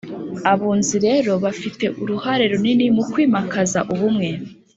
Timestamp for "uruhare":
2.01-2.43